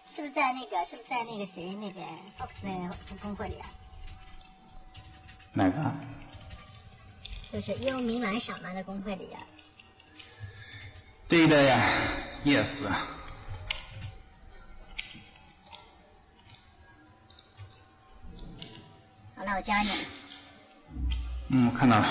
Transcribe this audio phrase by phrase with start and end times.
[0.09, 0.83] 是不是在那个？
[0.87, 2.09] 是不是在那个谁那边
[2.39, 3.69] o p 那个公会里啊？
[5.53, 5.93] 哪个？
[7.53, 9.41] 就是幽冥蓝小吗的公会里啊？
[11.29, 11.79] 对的呀
[12.43, 12.87] ，yes。
[19.37, 19.91] 好了，我加你。
[21.51, 22.09] 嗯，我看到了。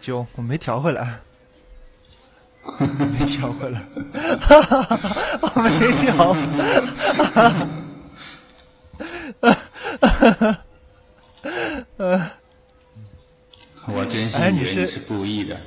[0.00, 1.18] 九，我没调回来。
[2.80, 3.82] 没调回来，
[5.40, 6.36] 我没调。
[14.34, 15.60] 哎，你是故意的？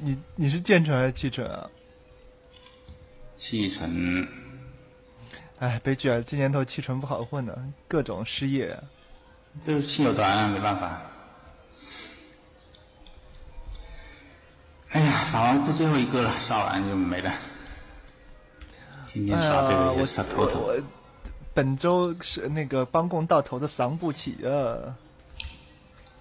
[0.00, 1.66] 你你是建成还是气城啊？
[3.34, 4.26] 气城，
[5.60, 6.20] 哎，悲剧啊！
[6.26, 7.56] 这年头气城不好混的，
[7.86, 8.74] 各种失业。
[9.64, 11.00] 就是气短，没办法。
[14.90, 17.30] 哎呀，打完铺最后一个了，刷完就没了。
[19.14, 19.38] 哎呀，
[19.94, 20.82] 我我
[21.54, 24.96] 本周是那个帮贡到头的，扛不起啊。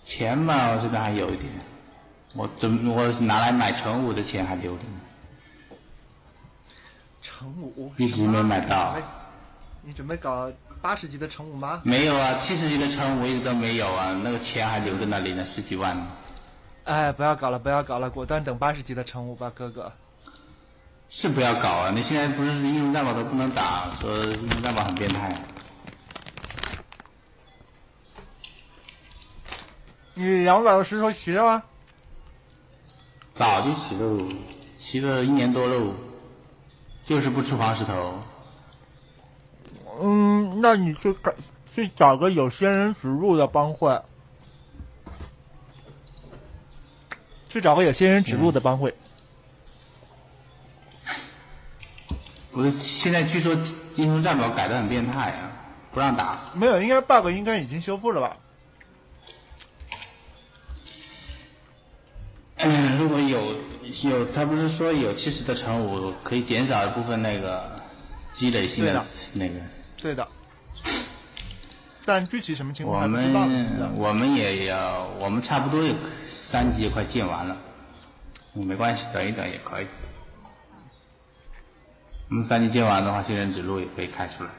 [0.02, 1.46] 钱嘛，我这边还有一点，
[2.34, 5.00] 我准我拿来买成武的钱还留着呢。
[7.22, 8.96] 成武，一直没买到，
[9.84, 10.50] 你准备搞？
[10.82, 11.82] 八十级的乘五吗？
[11.84, 15.94] 没有啊，七十级的乘五一直都没有啊，那个钱还留在那里呢，十几万。
[16.84, 19.92] 哎，不要搞了，不要搞了，果断等八十级的乘五吧，哥哥。
[21.10, 21.90] 是不要搞啊！
[21.92, 25.34] 你现在不是英雄战法都不能打，说英雄战法很变态。
[30.14, 31.62] 你养了十头骑了？
[33.34, 34.24] 早就骑喽？
[34.78, 35.92] 骑了一年多喽，
[37.04, 38.14] 就是不吃黄石头。
[40.02, 41.34] 嗯，那你就找
[41.74, 44.00] 去找个有仙人指路的帮会，
[47.50, 48.94] 去找个有仙人指路的帮会。
[52.50, 53.54] 不是，现在据说
[53.94, 55.52] 《金雄战宝》改的很变态啊，
[55.92, 56.50] 不让打。
[56.54, 58.36] 没有，应该 bug 应该已经修复了吧？
[62.56, 63.54] 嗯， 如果有
[64.04, 67.70] 有，他不是说有七十的乘五可以减少一部分那个
[68.32, 69.54] 积累性的那个。
[70.02, 70.26] 对的，
[72.06, 75.94] 但具体什么情况不知道我们，我们也要，我们差不多也
[76.26, 77.56] 三级也快建完了，
[78.54, 79.86] 没关系，等一等也可以。
[82.30, 84.50] 我们三级建完的话，新人指路也可以开出来。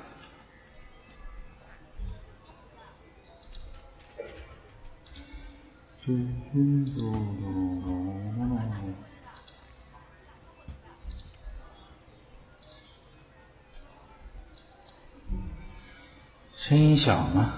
[16.63, 17.55] 声音小吗？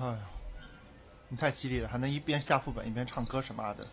[0.00, 0.14] 哎呀，
[1.28, 3.84] 你太犀利了，还能一边下副本一边唱歌，什么的？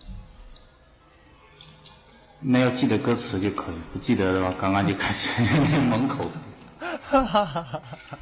[2.39, 5.41] 那要记得歌词就可以，不记得的话，刚刚就开始
[5.89, 6.29] 蒙 口，
[6.79, 7.81] 哈哈哈哈哈
[8.11, 8.19] 哈。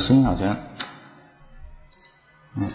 [0.00, 0.56] 声音好像，
[2.56, 2.66] 嗯，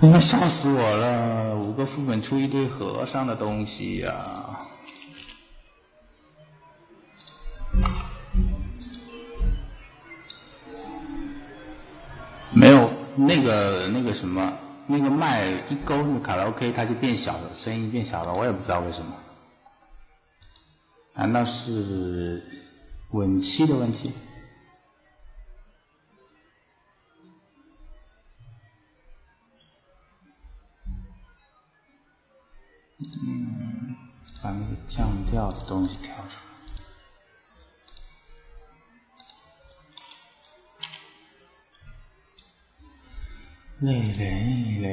[0.00, 1.54] 应该笑死我了！
[1.56, 4.08] 五个副本出一堆和尚的东西呀！
[12.54, 14.50] 没有那个那个什么，
[14.86, 19.12] 那个麦一勾那个卡拉 OK，它就变小了，声音变小了，我也不知道为什么。
[21.14, 22.42] 难道是
[23.10, 24.10] 稳期的问题？
[34.90, 36.40] 降调的东西调出
[43.82, 44.08] 来，来来
[44.80, 44.86] 来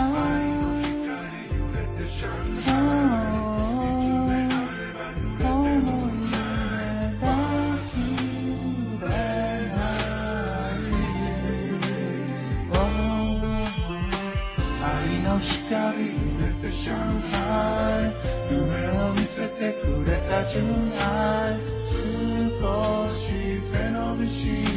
[20.52, 21.60] 純愛
[22.60, 24.69] 少し背伸びし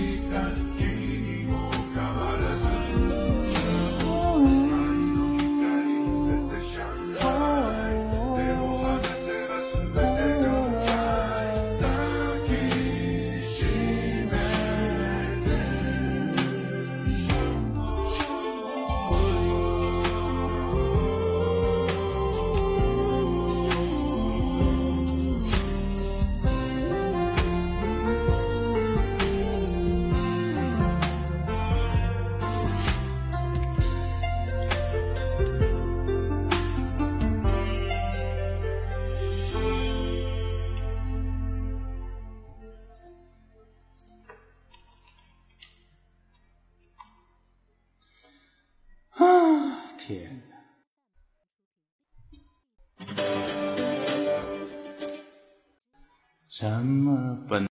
[56.63, 57.67] 什么本？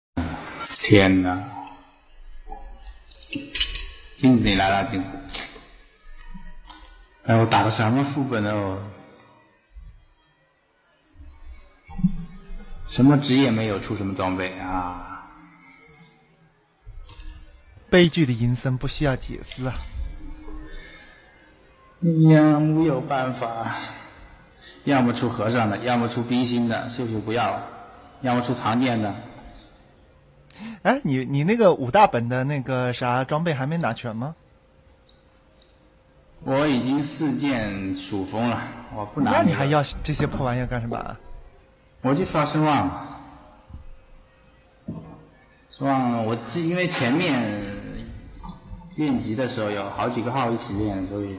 [0.83, 1.41] 天哪！
[4.17, 5.07] 镜子，你来了，镜子！
[7.23, 8.77] 哎，我打的什么副本哦？
[12.89, 15.25] 什么职业没有出什么装备啊？
[17.89, 19.73] 悲剧的银森不需要解释啊！
[22.03, 23.73] 哎呀，没有办法，
[24.83, 27.80] 要么出和尚的，要么出冰心的，秀秀不要了。
[28.21, 29.13] 要么出常见的。
[30.83, 34.35] 哎，你你那个五大本的那个啥装备还没拿全吗？
[36.43, 38.61] 我已经四件蜀风了，
[38.95, 39.31] 我不拿。
[39.31, 41.17] 那你还要这些破玩意干什么？
[42.01, 43.07] 我就刷声望。
[45.69, 47.63] 声望，我记，因为前面
[48.97, 51.37] 练级的时候有好几个号一起练，所以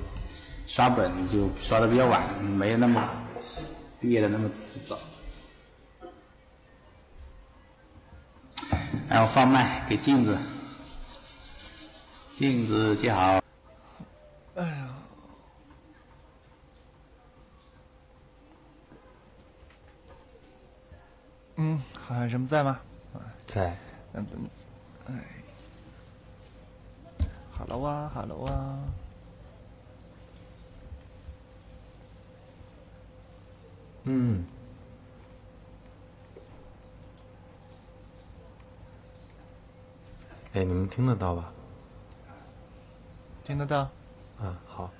[0.67, 3.09] 刷本就刷的比较晚，没那么
[4.01, 4.49] 毕业的那么
[4.89, 4.97] 早。
[9.13, 10.39] 然后放麦给镜子，
[12.39, 13.39] 镜子接好。
[14.55, 14.89] 哎呀，
[21.57, 22.81] 嗯，还有什么在吗？
[23.45, 23.77] 在。
[24.15, 24.27] 嗯，
[25.09, 25.13] 哎
[27.59, 28.79] ，hello 啊，hello 啊。
[34.05, 34.43] 嗯。
[40.55, 41.51] 哎，你们听得到吧？
[43.43, 43.89] 听得到。
[44.43, 44.91] 嗯，好。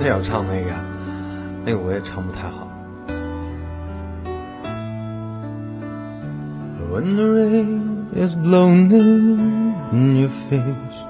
[0.00, 0.70] 的要唱那个，
[1.66, 2.66] 那个我也唱不太好。
[6.90, 8.90] When the rain is blowing
[9.92, 11.04] in your face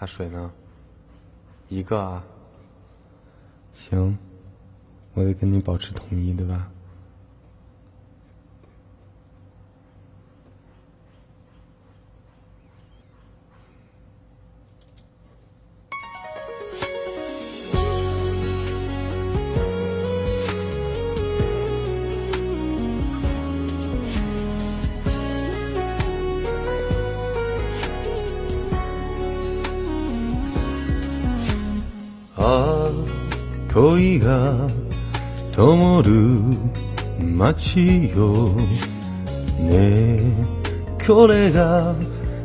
[0.00, 0.50] 阿水呢？
[1.68, 2.24] 一个啊。
[3.72, 4.18] 行，
[5.14, 6.68] 我得跟你保持统一，对吧？
[33.80, 34.66] 恋が
[35.52, 36.10] 灯る
[37.24, 38.44] 街よ
[39.70, 40.18] ね
[41.06, 41.94] これが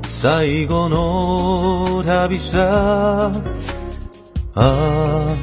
[0.06, 3.34] 最後の旅さあ
[4.54, 5.36] あ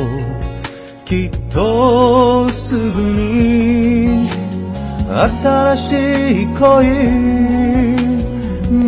[1.05, 4.27] きっとすぐに
[5.43, 6.65] 新しい恋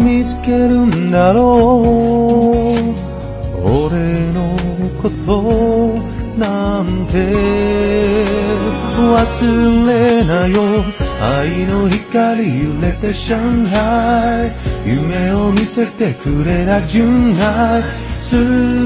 [0.09, 1.43] 見つけるんだろ
[1.85, 1.89] う
[3.63, 3.93] 俺
[4.31, 4.39] の
[5.03, 5.92] こと
[6.43, 7.15] なんて
[8.99, 9.15] 忘
[9.87, 10.59] れなよ
[11.21, 14.51] 愛の光揺れて上海
[14.85, 17.87] 夢を見せてくれた純愛過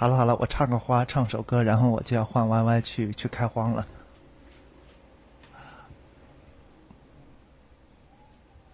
[0.02, 3.86] 好了好了，我唱个花，唱首歌，然后我就要换 Y Y 去去开荒了。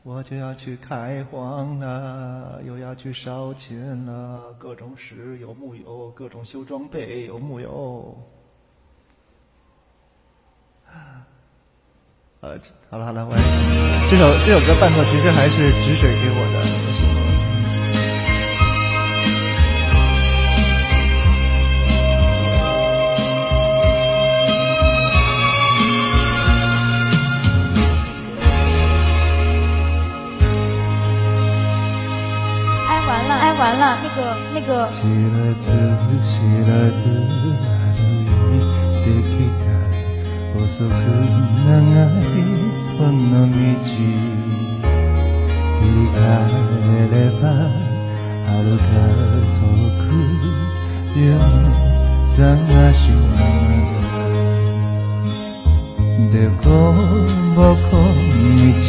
[0.04, 6.10] 我就要去开荒了，又要去烧钱了，各种石有木有？
[6.12, 8.18] 各种修装备有木有？
[12.40, 12.58] 呃，
[12.90, 13.36] 好了好了，我
[14.10, 17.16] 这首这首歌伴奏其实还是止水给我的。
[33.88, 34.04] 歩い
[39.04, 39.26] てき
[39.63, 39.65] た
[40.58, 40.86] 遅く
[41.65, 41.67] 長
[42.19, 42.21] い
[42.97, 43.06] この
[43.47, 43.50] 道
[45.80, 46.19] 振返
[47.13, 47.41] れば
[48.43, 48.89] はるか
[49.56, 49.58] 遠
[50.04, 50.06] く
[51.17, 51.19] 夢
[52.36, 52.38] 探
[52.93, 53.19] しは
[56.30, 56.65] でこ
[57.56, 57.91] ぼこ
[58.82, 58.86] 道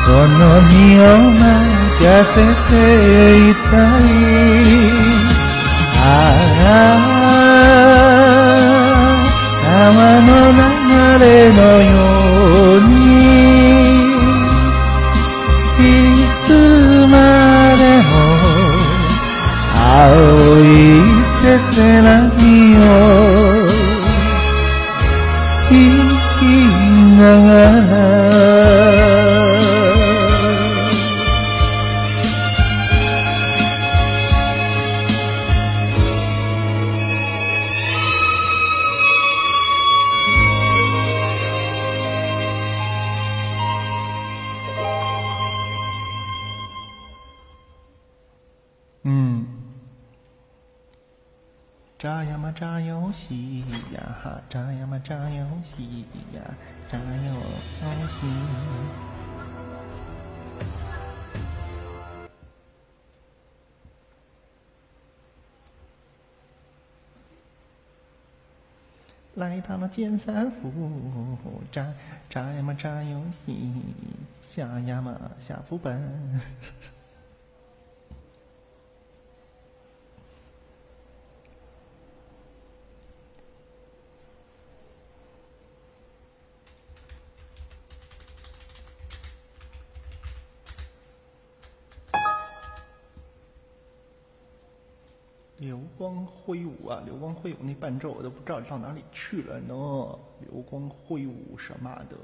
[0.04, 0.66] この身
[0.98, 1.00] を
[1.38, 1.42] 任
[2.34, 2.36] せ
[2.68, 2.70] て
[3.50, 3.80] いたい
[6.04, 6.06] あ
[6.64, 6.66] あ
[9.62, 9.64] 川
[9.94, 9.98] の
[10.90, 10.92] 流
[11.24, 11.84] れのよ
[12.76, 12.90] うに
[15.78, 15.80] い
[16.44, 16.44] つ
[17.06, 17.16] ま
[17.78, 18.12] でも
[19.76, 19.88] 青
[20.64, 20.66] い
[21.70, 22.42] せせらぎ
[23.38, 23.41] を
[27.24, 28.31] 啊。
[55.64, 56.42] 西呀，
[56.90, 57.34] 炸呀
[57.94, 58.26] 么戏，
[69.34, 70.70] 来到那金山服，
[71.70, 71.92] 炸
[72.28, 73.54] 炸呀么炸游戏，
[74.40, 76.42] 下呀嘛下副本。
[96.02, 99.72] 光辉舞啊，流光辉舞那伴奏我都不知道到哪里去了呢，
[100.40, 102.16] 流光辉舞什么的，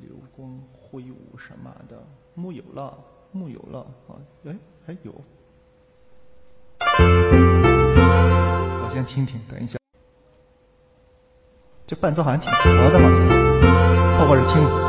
[0.00, 2.02] 流光辉舞什么的，
[2.34, 2.96] 木有了，
[3.32, 5.14] 木有了啊，哎还有，
[6.80, 9.78] 我先听听，等一下，
[11.86, 13.14] 这伴奏好像挺熟的像
[14.10, 14.85] 凑合着听。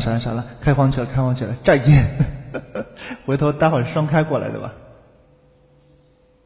[0.01, 2.03] 啥了啥了，开荒去了开荒去了，再见。
[3.25, 4.71] 回头待会双开过来，对吧？